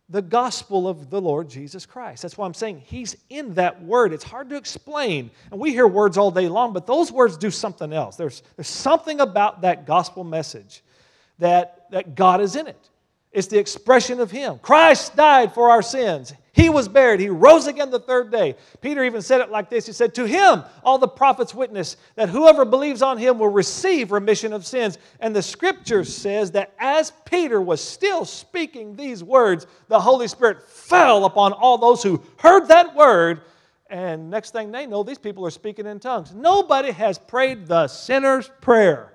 [0.10, 2.24] the gospel of the Lord Jesus Christ.
[2.24, 4.14] That's why I'm saying He's in that word.
[4.14, 5.30] It's hard to explain.
[5.52, 8.16] And we hear words all day long, but those words do something else.
[8.16, 10.84] There's, there's something about that gospel message
[11.40, 12.90] that, that God is in it.
[13.32, 14.60] It's the expression of Him.
[14.60, 16.34] Christ died for our sins.
[16.52, 17.20] He was buried.
[17.20, 18.56] He rose again the third day.
[18.82, 22.30] Peter even said it like this He said, To Him, all the prophets witness that
[22.30, 24.98] whoever believes on Him will receive remission of sins.
[25.20, 30.64] And the scripture says that as Peter was still speaking these words, the Holy Spirit
[30.68, 33.42] fell upon all those who heard that word.
[33.92, 36.34] And next thing they know, these people are speaking in tongues.
[36.34, 39.14] Nobody has prayed the sinner's prayer.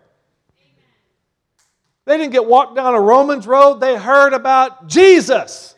[2.05, 5.75] They didn't get walked down a Romans road, they heard about Jesus.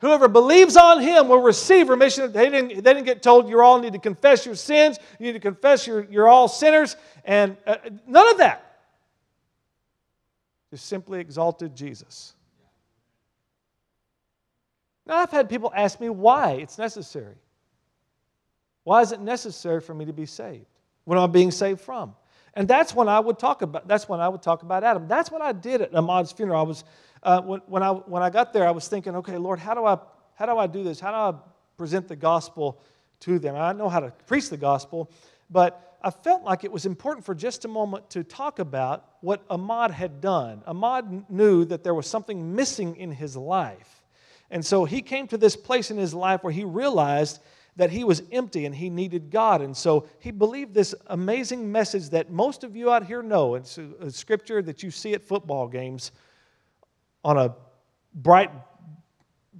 [0.00, 2.30] Whoever believes on him will receive remission.
[2.30, 5.32] They didn't, they didn't get told you all need to confess your sins, you need
[5.32, 8.78] to confess you're, you're all sinners, and uh, none of that.
[10.70, 12.34] Just simply exalted Jesus.
[15.06, 17.36] Now, I've had people ask me why it's necessary.
[18.84, 20.66] Why is it necessary for me to be saved?
[21.04, 22.14] What am I being saved from?
[22.56, 25.06] And that's when I would talk about, that's when I would talk about Adam.
[25.06, 26.58] That's what I did at Ahmad's funeral.
[26.58, 26.84] I was,
[27.22, 29.84] uh, when, when, I, when I got there, I was thinking, okay, Lord, how do
[29.84, 29.98] I,
[30.34, 30.98] how do I do this?
[30.98, 31.40] How do I
[31.76, 32.80] present the gospel
[33.20, 33.56] to them?
[33.56, 35.10] I know how to preach the gospel,
[35.50, 39.44] but I felt like it was important for just a moment to talk about what
[39.50, 40.62] Ahmad had done.
[40.66, 44.02] Ahmad knew that there was something missing in his life.
[44.50, 47.40] And so he came to this place in his life where he realized
[47.76, 49.60] that he was empty and he needed God.
[49.60, 53.54] And so he believed this amazing message that most of you out here know.
[53.54, 56.10] It's a scripture that you see at football games
[57.22, 57.54] on a
[58.14, 58.50] bright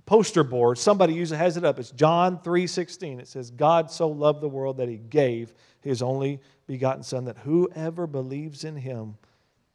[0.07, 0.79] poster board.
[0.79, 1.79] Somebody usually has it up.
[1.79, 3.21] It's John 3:16.
[3.21, 7.39] It says, God so loved the world that he gave his only begotten Son, that
[7.39, 9.17] whoever believes in him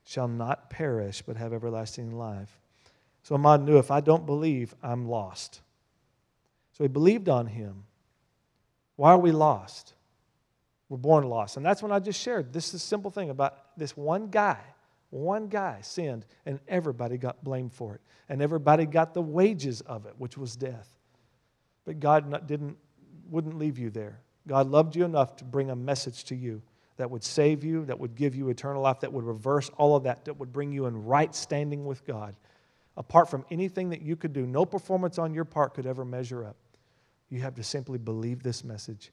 [0.04, 2.60] shall not perish but have everlasting life.
[3.24, 5.62] So Ahmad knew if I don't believe, I'm lost.
[6.72, 7.84] So he believed on him.
[9.02, 9.96] Why are we lost?
[10.88, 11.58] We're born lost.
[11.58, 14.60] And that's when I just shared this is simple thing about this one guy.
[15.10, 18.02] One guy sinned, and everybody got blamed for it.
[18.30, 20.88] And everybody got the wages of it, which was death.
[21.84, 22.78] But God didn't,
[23.28, 24.20] wouldn't leave you there.
[24.48, 26.62] God loved you enough to bring a message to you
[26.98, 30.04] that would save you, that would give you eternal life, that would reverse all of
[30.04, 32.36] that, that would bring you in right standing with God.
[32.96, 36.46] Apart from anything that you could do, no performance on your part could ever measure
[36.46, 36.56] up.
[37.32, 39.12] You have to simply believe this message.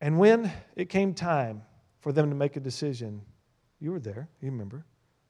[0.00, 1.62] And when it came time
[2.00, 3.22] for them to make a decision,
[3.80, 4.84] you were there, you remember.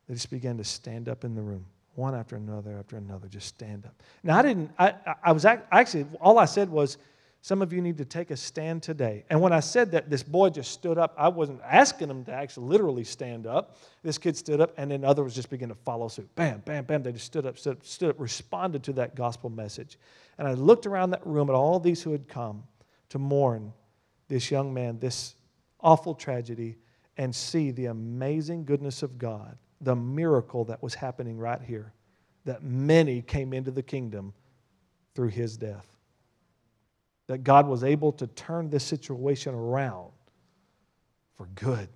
[0.09, 3.47] They just began to stand up in the room, one after another after another, just
[3.47, 4.03] stand up.
[4.25, 6.99] Now, I didn't, I, I was actually, all I said was,
[7.47, 9.25] some of you need to take a stand today.
[9.31, 11.15] And when I said that, this boy just stood up.
[11.17, 13.77] I wasn't asking him to actually literally stand up.
[14.03, 16.29] This kid stood up, and then others just began to follow suit.
[16.35, 17.05] Bam, bam, bam.
[17.05, 19.97] They just stood up, stood up, stood up, responded to that gospel message.
[20.39, 22.65] And I looked around that room at all these who had come
[23.11, 23.73] to mourn
[24.27, 25.37] this young man, this
[25.79, 26.79] awful tragedy,
[27.17, 31.93] and see the amazing goodness of God, the miracle that was happening right here,
[32.45, 34.35] that many came into the kingdom
[35.15, 35.96] through his death.
[37.29, 40.13] That God was able to turn this situation around
[41.35, 41.89] for good,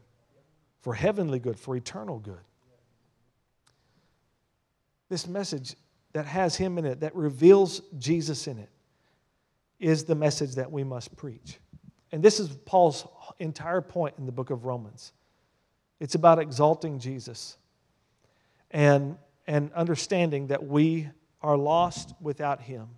[0.81, 2.41] for heavenly good, for eternal good.
[5.09, 5.77] This message
[6.13, 8.69] that has him in it, that reveals Jesus in it,
[9.79, 11.59] is the message that we must preach.
[12.13, 13.07] And this is Paul's
[13.39, 15.13] entire point in the book of Romans.
[16.01, 17.57] It's about exalting Jesus
[18.71, 19.17] and,
[19.47, 21.09] and understanding that we
[21.43, 22.89] are lost without him,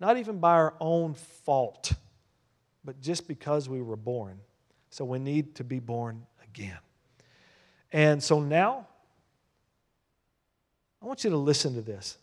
[0.00, 1.92] not even by our own fault,
[2.84, 4.40] but just because we were born.
[4.88, 6.78] So we need to be born again.
[7.92, 8.86] And so now,
[11.02, 12.18] I want you to listen to this.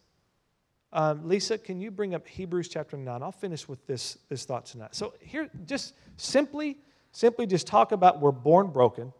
[0.94, 3.22] Um, Lisa, can you bring up Hebrews chapter 9?
[3.22, 4.96] I'll finish with this, this thought tonight.
[4.96, 6.78] So, here, just simply,
[7.12, 9.12] simply just talk about we're born broken.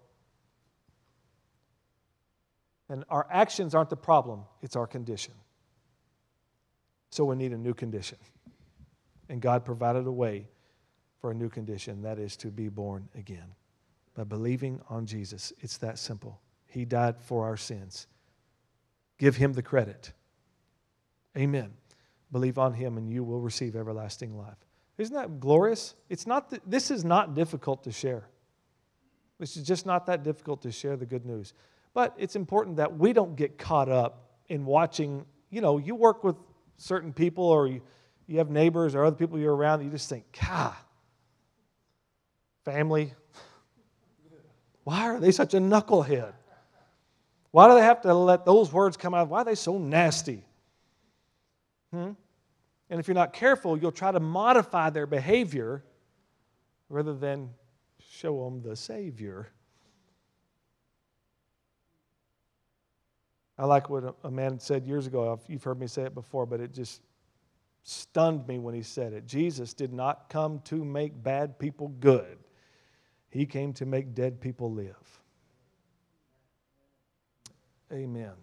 [2.90, 5.34] And our actions aren't the problem, it's our condition.
[7.12, 8.18] So, we need a new condition.
[9.30, 10.48] And God provided a way
[11.20, 13.56] for a new condition that is to be born again.
[14.16, 16.40] By believing on Jesus, it's that simple.
[16.66, 18.08] He died for our sins.
[19.18, 20.14] Give Him the credit.
[21.38, 21.74] Amen.
[22.32, 24.58] Believe on him and you will receive everlasting life.
[24.98, 25.96] Isn't that glorious?
[26.10, 28.28] It's not th- this is not difficult to share.
[29.40, 31.54] This is just not that difficult to share the good news.
[31.94, 36.24] But it's important that we don't get caught up in watching, you know, you work
[36.24, 36.36] with
[36.78, 37.82] certain people or you,
[38.28, 40.76] you have neighbors or other people you're around, you just think, God,
[42.66, 43.14] family,
[44.84, 46.34] why are they such a knucklehead?
[47.52, 49.30] Why do they have to let those words come out?
[49.30, 50.44] Why are they so nasty?
[51.92, 52.12] Hmm?
[52.90, 55.84] And if you're not careful, you'll try to modify their behavior
[56.90, 57.50] rather than
[58.10, 59.50] show them the Savior.
[63.58, 65.40] I like what a man said years ago.
[65.48, 67.02] You've heard me say it before, but it just
[67.88, 69.26] stunned me when he said it.
[69.26, 72.38] Jesus did not come to make bad people good,
[73.30, 75.22] he came to make dead people live.
[77.92, 78.34] Amen.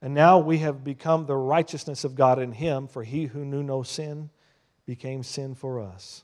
[0.00, 3.62] And now we have become the righteousness of God in him, for he who knew
[3.62, 4.30] no sin
[4.86, 6.22] became sin for us.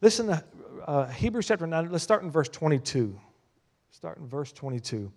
[0.00, 0.44] Listen to
[0.86, 1.90] uh, Hebrews chapter 9.
[1.90, 3.18] Let's start in verse 22.
[3.90, 5.10] Start in verse 22.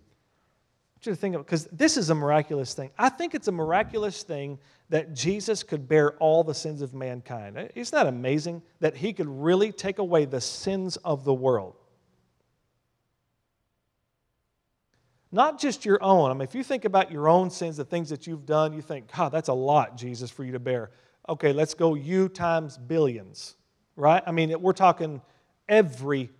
[1.06, 2.90] You to think of because this is a miraculous thing.
[2.98, 7.70] I think it's a miraculous thing that Jesus could bear all the sins of mankind.
[7.74, 11.76] Isn't that amazing that he could really take away the sins of the world?
[15.32, 16.30] Not just your own.
[16.30, 18.80] I mean, if you think about your own sins, the things that you've done, you
[18.80, 20.90] think, God, that's a lot, Jesus, for you to bear.
[21.28, 23.56] Okay, let's go you times billions,
[23.96, 24.22] right?
[24.26, 25.20] I mean, we're talking
[25.68, 26.30] every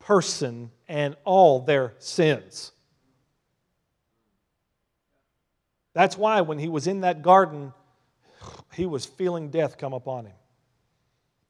[0.00, 2.72] person and all their sins.
[5.94, 7.72] That's why when he was in that garden,
[8.72, 10.34] he was feeling death come upon him.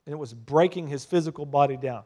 [0.06, 2.02] And it was breaking his physical body down.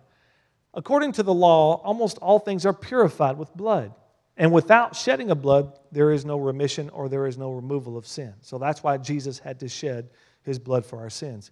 [0.75, 3.95] According to the law, almost all things are purified with blood.
[4.37, 8.07] And without shedding of blood, there is no remission or there is no removal of
[8.07, 8.35] sin.
[8.43, 10.11] So that's why Jesus had to shed
[10.43, 11.51] his blood for our sins.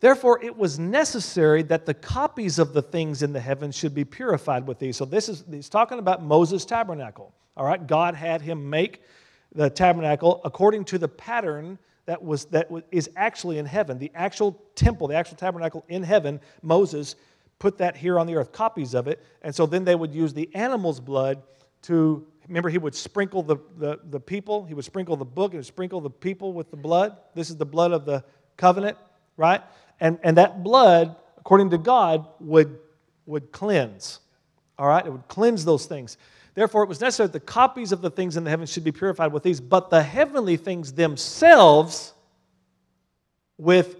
[0.00, 4.04] Therefore, it was necessary that the copies of the things in the heavens should be
[4.04, 4.96] purified with these.
[4.96, 7.34] So this is he's talking about Moses' tabernacle.
[7.56, 9.02] All right, God had him make
[9.54, 13.98] the tabernacle according to the pattern that was that is actually in heaven.
[13.98, 17.14] The actual temple, the actual tabernacle in heaven, Moses
[17.62, 19.24] put that here on the earth, copies of it.
[19.42, 21.42] And so then they would use the animal's blood
[21.82, 25.64] to, remember, he would sprinkle the, the, the people, he would sprinkle the book, would
[25.64, 27.16] sprinkle the people with the blood.
[27.36, 28.24] This is the blood of the
[28.56, 28.98] covenant,
[29.36, 29.62] right?
[30.00, 32.80] And, and that blood, according to God, would,
[33.26, 34.18] would cleanse.
[34.76, 35.06] All right?
[35.06, 36.16] It would cleanse those things.
[36.54, 38.92] Therefore, it was necessary that the copies of the things in the heavens should be
[38.92, 42.12] purified with these, but the heavenly things themselves
[43.56, 43.96] with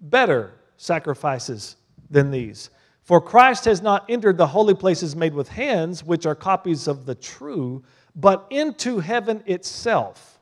[0.00, 1.76] better sacrifices
[2.10, 2.70] than these.
[3.02, 7.06] For Christ has not entered the holy places made with hands, which are copies of
[7.06, 7.82] the true,
[8.14, 10.38] but into heaven itself,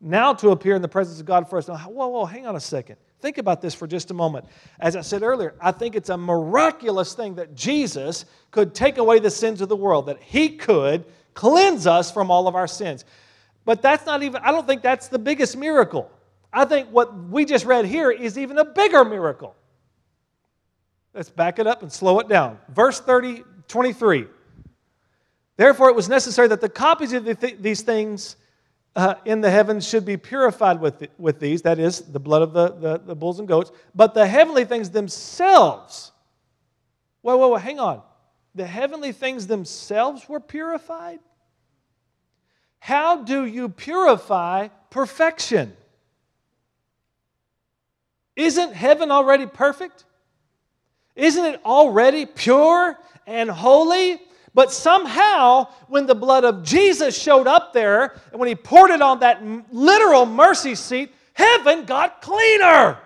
[0.00, 1.66] now to appear in the presence of God for us.
[1.66, 2.96] Now, whoa, whoa, hang on a second.
[3.20, 4.44] Think about this for just a moment.
[4.78, 9.18] As I said earlier, I think it's a miraculous thing that Jesus could take away
[9.18, 11.04] the sins of the world, that he could
[11.34, 13.04] cleanse us from all of our sins.
[13.64, 16.10] But that's not even, I don't think that's the biggest miracle.
[16.52, 19.54] I think what we just read here is even a bigger miracle.
[21.14, 22.58] Let's back it up and slow it down.
[22.68, 24.26] Verse 30, 23.
[25.56, 28.36] Therefore, it was necessary that the copies of the th- these things
[28.96, 32.40] uh, in the heavens should be purified with, the, with these, that is, the blood
[32.40, 36.12] of the, the, the, bulls and goats, but the heavenly things themselves.
[37.20, 38.02] Whoa, whoa, whoa, hang on.
[38.54, 41.20] The heavenly things themselves were purified?
[42.78, 45.76] How do you purify perfection?
[48.34, 50.04] Isn't heaven already perfect?
[51.14, 54.22] Isn't it already pure and holy?
[54.56, 59.02] But somehow, when the blood of Jesus showed up there, and when he poured it
[59.02, 62.96] on that literal mercy seat, heaven got cleaner.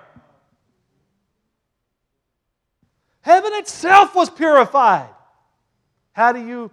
[3.23, 5.09] Heaven itself was purified.
[6.13, 6.71] How do you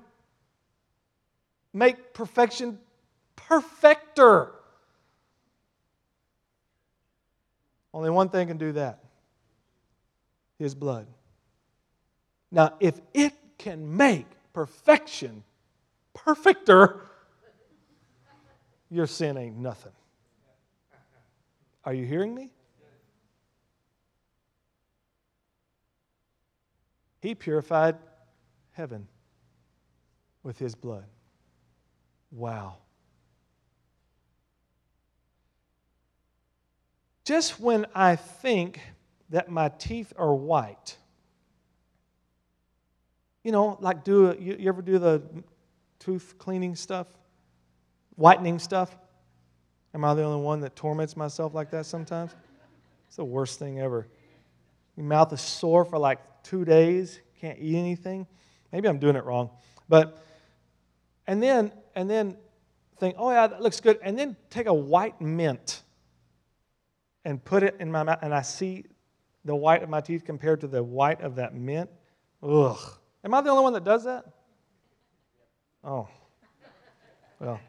[1.74, 2.78] make perfection
[3.36, 4.52] perfecter?
[7.96, 9.00] Only one thing can do that
[10.60, 11.08] His blood.
[12.52, 14.28] Now, if it can make
[14.58, 15.44] perfection
[16.16, 17.04] perfecter,
[18.90, 19.92] your sin ain't nothing.
[21.86, 22.52] Are you hearing me?
[27.22, 27.98] He purified
[28.72, 29.08] heaven
[30.42, 31.06] with his blood.
[32.32, 32.78] Wow.
[37.26, 38.80] Just when I think
[39.30, 40.98] that my teeth are white,
[43.48, 45.22] you know, like do you, you ever do the
[46.00, 47.08] tooth cleaning stuff,
[48.18, 48.98] whitening stuff?
[49.94, 52.36] Am I the only one that torments myself like that sometimes?
[53.08, 54.06] It's the worst thing ever.
[54.98, 58.28] Your mouth is sore for like two days, can't eat anything.
[58.74, 59.50] Maybe I'm doing it wrong.
[59.88, 60.22] But,
[61.26, 62.36] and then, and then
[63.00, 63.98] think, oh yeah, that looks good.
[64.04, 65.84] And then take a white mint
[67.24, 68.84] and put it in my mouth, and I see
[69.46, 71.90] the white of my teeth compared to the white of that mint.
[72.44, 72.78] Ugh.
[73.28, 74.24] Am I the only one that does that?
[75.84, 76.08] Oh.
[77.42, 77.60] Well,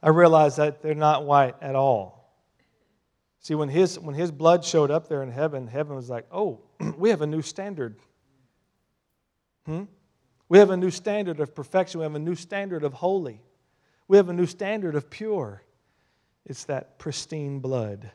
[0.00, 2.32] I realize that they're not white at all.
[3.40, 6.60] See, when his, when his blood showed up there in heaven, heaven was like, oh,
[6.96, 7.96] we have a new standard.
[9.66, 9.82] Hmm?
[10.48, 11.98] We have a new standard of perfection.
[11.98, 13.40] We have a new standard of holy.
[14.06, 15.64] We have a new standard of pure.
[16.46, 18.12] It's that pristine blood.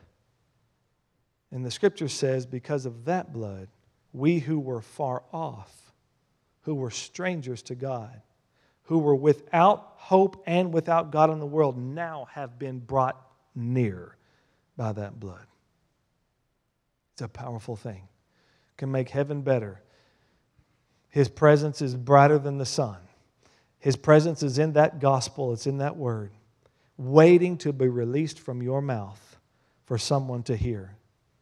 [1.50, 3.68] And the scripture says, because of that blood,
[4.14, 5.87] we who were far off,
[6.68, 8.20] who were strangers to God,
[8.82, 13.18] who were without hope and without God in the world, now have been brought
[13.54, 14.18] near
[14.76, 15.46] by that blood.
[17.14, 18.06] It's a powerful thing.
[18.76, 19.80] Can make heaven better.
[21.08, 22.98] His presence is brighter than the sun.
[23.78, 26.32] His presence is in that gospel, it's in that word,
[26.98, 29.38] waiting to be released from your mouth
[29.86, 30.98] for someone to hear.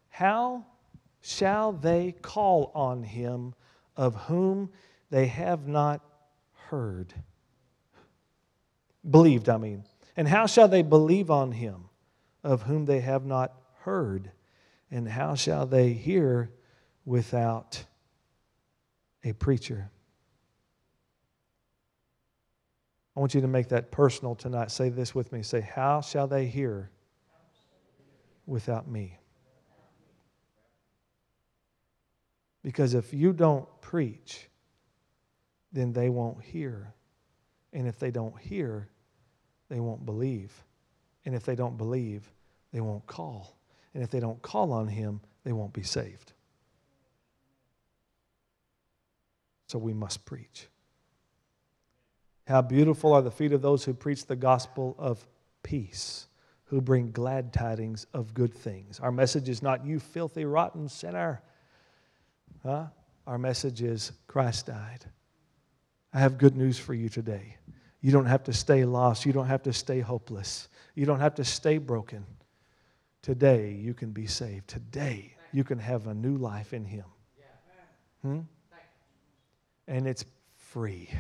[0.09, 0.65] How
[1.21, 3.55] shall they call on him
[3.97, 4.71] of whom
[5.11, 6.03] they have not
[6.69, 7.15] heard?
[9.09, 9.85] Believed, I mean.
[10.17, 11.89] And how shall they believe on him
[12.43, 14.31] of whom they have not heard?
[14.91, 16.51] And how shall they hear
[17.05, 17.85] without
[19.25, 19.91] a preacher?
[23.17, 24.71] I want you to make that personal tonight.
[24.71, 25.43] Say this with me.
[25.43, 26.91] Say, How shall they hear
[28.45, 29.19] without me?
[32.63, 34.49] Because if you don't preach,
[35.77, 36.95] then they won't hear.
[37.73, 38.89] And if they don't hear,
[39.69, 40.53] they won't believe.
[41.25, 42.33] And if they don't believe,
[42.73, 43.59] they won't call.
[43.93, 46.33] And if they don't call on Him, they won't be saved.
[49.69, 50.69] So we must preach.
[52.47, 55.27] How beautiful are the feet of those who preach the gospel of
[55.63, 56.29] peace,
[56.65, 59.01] who bring glad tidings of good things.
[59.01, 61.43] Our message is not, you filthy, rotten sinner.
[62.63, 62.87] Huh?
[63.27, 65.05] Our message is, Christ died.
[66.17, 67.59] I have good news for you today.
[68.01, 69.27] You don't have to stay lost.
[69.27, 70.69] You don't have to stay hopeless.
[70.95, 72.25] You don't have to stay broken.
[73.21, 74.67] Today, you can be saved.
[74.67, 77.05] Today, you can have a new life in Him.
[78.23, 78.41] Hmm?
[79.89, 80.25] And it's
[80.57, 81.11] free.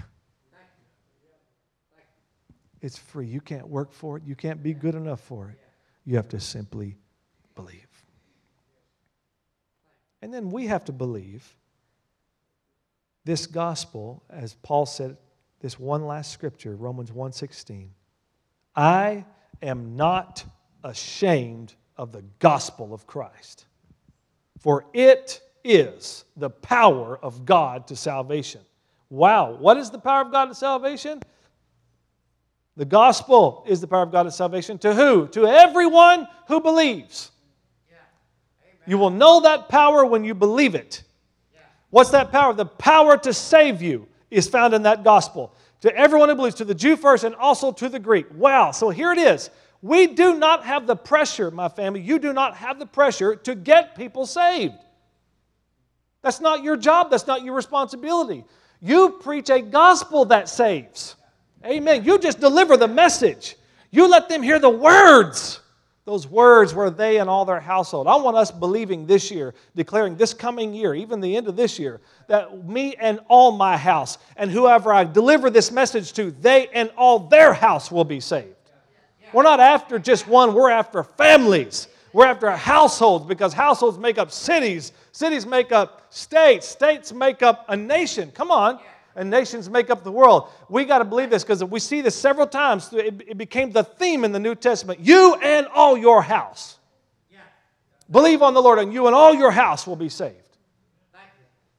[2.80, 3.26] It's free.
[3.26, 4.22] You can't work for it.
[4.24, 5.58] You can't be good enough for it.
[6.06, 6.96] You have to simply
[7.54, 7.86] believe.
[10.22, 11.54] And then we have to believe
[13.26, 15.16] this gospel, as Paul said,
[15.60, 17.90] this one last scripture, Romans 1:16.
[18.76, 19.24] I
[19.60, 20.44] am not
[20.84, 23.66] ashamed of the gospel of Christ,
[24.60, 28.60] for it is the power of God to salvation.
[29.10, 31.20] Wow, what is the power of God to salvation?
[32.76, 34.78] The gospel is the power of God to salvation.
[34.78, 35.26] To who?
[35.28, 37.32] To everyone who believes.
[38.86, 41.02] You will know that power when you believe it.
[41.96, 42.52] What's that power?
[42.52, 45.54] The power to save you is found in that gospel.
[45.80, 48.26] To everyone who believes, to the Jew first and also to the Greek.
[48.34, 48.72] Wow.
[48.72, 49.48] So here it is.
[49.80, 53.54] We do not have the pressure, my family, you do not have the pressure to
[53.54, 54.74] get people saved.
[56.20, 58.44] That's not your job, that's not your responsibility.
[58.82, 61.16] You preach a gospel that saves.
[61.64, 62.04] Amen.
[62.04, 63.56] You just deliver the message.
[63.90, 65.60] You let them hear the words
[66.06, 68.06] Those words were they and all their household.
[68.06, 71.80] I want us believing this year, declaring this coming year, even the end of this
[71.80, 76.68] year, that me and all my house, and whoever I deliver this message to, they
[76.68, 78.54] and all their house will be saved.
[79.32, 81.88] We're not after just one, we're after families.
[82.12, 87.66] We're after households because households make up cities, cities make up states, states make up
[87.68, 88.30] a nation.
[88.30, 88.78] Come on
[89.16, 90.50] and nations make up the world.
[90.68, 92.92] We got to believe this because we see this several times.
[92.92, 95.00] It, it, became the theme in the New Testament.
[95.00, 96.78] You and all your house.
[97.32, 97.38] Yeah.
[98.10, 100.46] Believe on the Lord, and you and all your house will be saved.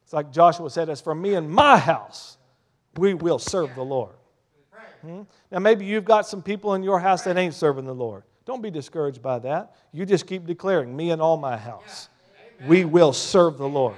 [0.04, 2.38] It's like Joshua said, As for me and my house,
[2.96, 4.16] we will serve the Lord.
[5.02, 5.24] Hmm?
[5.52, 8.24] Now, maybe you've got some people in your house that ain't serving the Lord.
[8.46, 9.76] Don't be discouraged by that.
[9.92, 12.10] You just keep declaring, Me and all my house,
[12.66, 13.96] we will serve the Lord.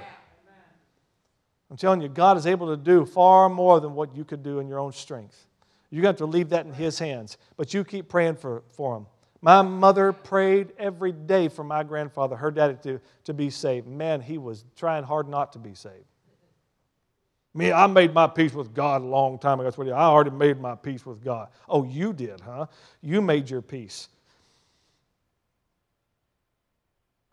[1.70, 4.58] I'm telling you, God is able to do far more than what you could do
[4.58, 5.46] in your own strength.
[5.90, 8.62] You're going to have to leave that in His hands, but you keep praying for,
[8.70, 9.06] for Him.
[9.42, 13.86] My mother prayed every day for my grandfather, her daddy, to, to be saved.
[13.86, 16.04] Man, he was trying hard not to be saved.
[17.54, 19.92] Me, I made my peace with God a long time ago.
[19.92, 21.48] I already made my peace with God.
[21.68, 22.66] Oh, you did, huh?
[23.00, 24.08] You made your peace.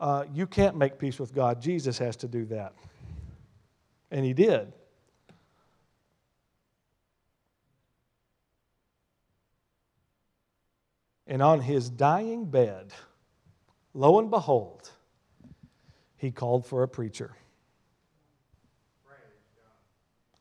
[0.00, 1.60] Uh, you can't make peace with God.
[1.60, 2.72] Jesus has to do that.
[4.10, 4.72] And he did.
[11.26, 12.92] And on his dying bed,
[13.92, 14.90] lo and behold,
[16.16, 17.32] he called for a preacher.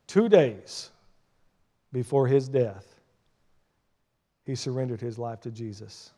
[0.08, 0.90] Two days
[1.92, 2.96] before his death,
[4.46, 6.14] he surrendered his life to Jesus.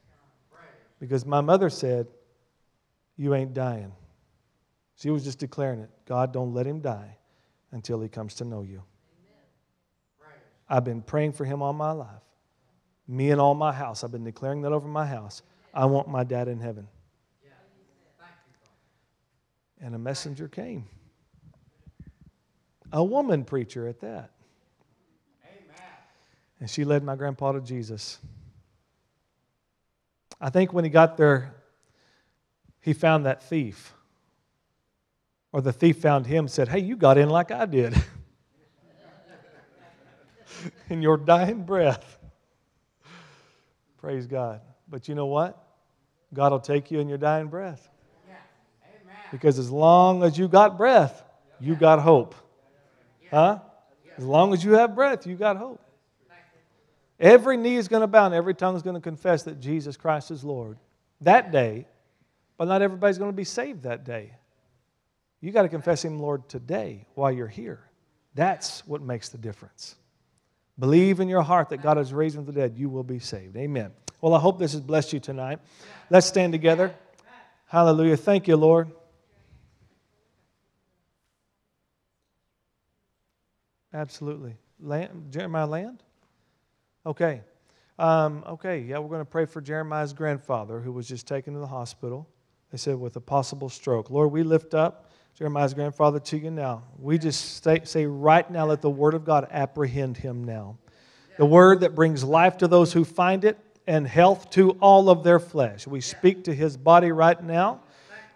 [1.00, 2.06] Because my mother said,
[3.18, 3.92] You ain't dying.
[4.98, 7.19] She was just declaring it God, don't let him die
[7.72, 8.84] until he comes to know you.
[10.68, 12.22] I've been praying for him all my life.
[13.08, 14.04] Me and all my house.
[14.04, 15.42] I've been declaring that over my house.
[15.74, 16.88] I want my dad in heaven.
[19.82, 20.86] And a messenger came.
[22.92, 24.32] A woman preacher at that.
[26.60, 28.20] And she led my grandpa to Jesus.
[30.42, 31.56] I think when he got there,
[32.82, 33.94] he found that thief
[35.52, 37.96] or the thief found him and said, Hey, you got in like I did.
[40.90, 42.18] in your dying breath.
[43.98, 44.62] Praise God.
[44.88, 45.62] But you know what?
[46.34, 47.90] God will take you in your dying breath.
[49.32, 51.24] Because as long as you got breath,
[51.60, 52.36] you got hope.
[53.30, 53.60] Huh?
[54.18, 55.82] As long as you have breath, you got hope.
[57.20, 59.98] Every knee is going to bow and every tongue is going to confess that Jesus
[59.98, 60.78] Christ is Lord.
[61.22, 61.86] That day,
[62.58, 64.32] but not everybody's going to be saved that day.
[65.42, 67.82] You got to confess Him, Lord, today while you're here.
[68.36, 69.96] That's what makes the difference.
[70.78, 73.58] Believe in your heart that God has raised from the dead, you will be saved.
[73.58, 73.92] Amen.
[74.22, 75.60] Well, I hope this has blessed you tonight.
[76.10, 76.94] Let's stand together.
[77.68, 78.18] Hallelujah.
[78.18, 78.92] Thank you, Lord.
[83.94, 84.56] Absolutely.
[84.80, 86.04] Land, Jeremiah Land?
[87.06, 87.42] Okay.
[87.98, 91.60] Um, okay, yeah, we're going to pray for Jeremiah's grandfather who was just taken to
[91.60, 92.30] the hospital.
[92.72, 94.10] They said with a possible stroke.
[94.10, 96.84] Lord, we lift up Jeremiah's grandfather to you now.
[97.00, 100.76] We just say, say right now, let the word of God apprehend him now.
[101.38, 105.24] The word that brings life to those who find it and health to all of
[105.24, 105.88] their flesh.
[105.88, 107.80] We speak to his body right now.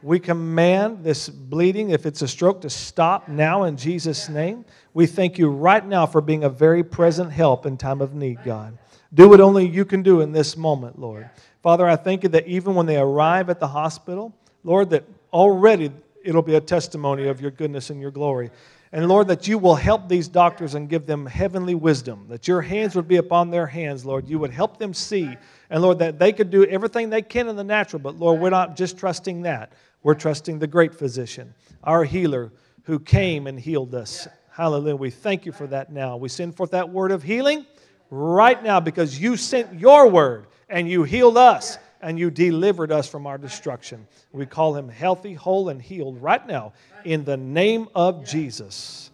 [0.01, 4.63] We command this bleeding, if it's a stroke, to stop now in Jesus' name.
[4.93, 8.45] We thank you right now for being a very present help in time of need,
[8.45, 8.77] God.
[9.13, 11.29] Do what only you can do in this moment, Lord.
[11.61, 14.33] Father, I thank you that even when they arrive at the hospital,
[14.63, 15.91] Lord, that already
[16.23, 18.49] it'll be a testimony of your goodness and your glory.
[18.91, 22.61] And Lord, that you will help these doctors and give them heavenly wisdom, that your
[22.61, 24.27] hands would be upon their hands, Lord.
[24.27, 25.35] You would help them see.
[25.69, 28.51] And Lord, that they could do everything they can in the natural, but Lord, we're
[28.51, 29.73] not just trusting that.
[30.03, 31.53] We're trusting the great physician,
[31.83, 32.51] our healer,
[32.83, 34.27] who came and healed us.
[34.51, 34.95] Hallelujah.
[34.95, 36.17] We thank you for that now.
[36.17, 37.65] We send forth that word of healing
[38.11, 43.07] right now because you sent your word and you healed us and you delivered us
[43.07, 44.05] from our destruction.
[44.31, 46.73] We call him healthy, whole, and healed right now
[47.05, 49.09] in the name of Jesus.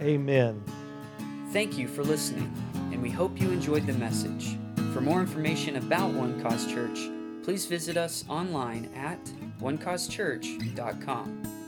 [0.00, 0.62] Amen.
[1.52, 2.52] Thank you for listening,
[2.92, 4.56] and we hope you enjoyed the message.
[4.92, 6.98] For more information about One Cause Church,
[7.42, 9.24] please visit us online at
[9.60, 11.61] onecausechurch.com.